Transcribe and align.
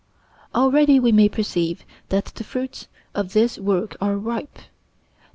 Already 0.55 0.99
we 0.99 1.11
may 1.11 1.29
perceive 1.29 1.85
that 2.09 2.25
the 2.33 2.43
fruits 2.43 2.87
of 3.13 3.33
this 3.33 3.59
work 3.59 3.95
are 4.01 4.17
ripe. 4.17 4.55
Though 4.55 4.61
M. 4.63 5.27